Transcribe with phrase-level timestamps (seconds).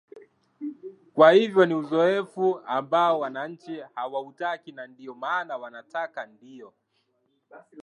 [1.13, 6.73] kwa hivyo ni uzoefu ambao wananchi hawautaki na ndio maana wanataka ndio